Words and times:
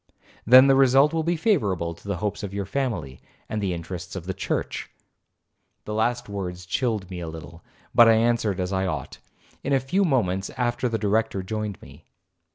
'—'Then 0.47 0.65
the 0.65 0.73
result 0.73 1.13
will 1.13 1.21
be 1.21 1.35
favourable 1.37 1.93
to 1.93 2.07
the 2.07 2.17
hopes 2.17 2.41
of 2.41 2.55
your 2.55 2.65
family, 2.65 3.21
and 3.47 3.61
the 3.61 3.71
interests 3.71 4.15
of 4.15 4.25
the 4.25 4.33
church.' 4.33 4.89
The 5.85 5.93
last 5.93 6.27
words 6.27 6.65
chilled 6.65 7.07
me 7.11 7.19
a 7.19 7.27
little, 7.29 7.63
but 7.93 8.07
I 8.09 8.13
answered 8.15 8.59
as 8.59 8.73
I 8.73 8.87
ought. 8.87 9.19
In 9.63 9.73
a 9.73 9.79
few 9.79 10.03
moments 10.03 10.49
after 10.57 10.89
the 10.89 10.97
Director 10.97 11.43
joined 11.43 11.79
me. 11.83 12.05